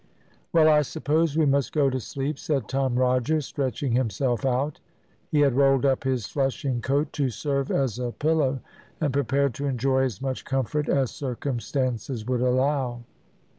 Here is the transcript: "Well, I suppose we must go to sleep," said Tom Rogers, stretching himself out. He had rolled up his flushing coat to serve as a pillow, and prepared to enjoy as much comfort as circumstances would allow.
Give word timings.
"Well, 0.51 0.67
I 0.67 0.81
suppose 0.81 1.37
we 1.37 1.45
must 1.45 1.73
go 1.73 1.87
to 1.91 1.99
sleep," 1.99 2.39
said 2.39 2.67
Tom 2.67 2.95
Rogers, 2.97 3.45
stretching 3.45 3.91
himself 3.91 4.43
out. 4.47 4.79
He 5.29 5.41
had 5.41 5.53
rolled 5.53 5.85
up 5.85 6.05
his 6.05 6.25
flushing 6.25 6.81
coat 6.81 7.13
to 7.13 7.29
serve 7.29 7.69
as 7.69 7.99
a 7.99 8.11
pillow, 8.11 8.61
and 8.99 9.13
prepared 9.13 9.53
to 9.53 9.67
enjoy 9.67 10.01
as 10.01 10.19
much 10.19 10.43
comfort 10.43 10.89
as 10.89 11.11
circumstances 11.11 12.25
would 12.25 12.41
allow. 12.41 13.01